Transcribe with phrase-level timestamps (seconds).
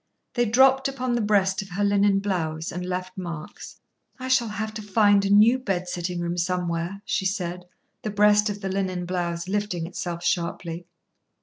[0.33, 3.79] They dropped upon the breast of her linen blouse and left marks.
[4.17, 7.65] "I shall have to find a new bed sitting room somewhere," she said,
[8.01, 10.87] the breast of the linen blouse lifting itself sharply.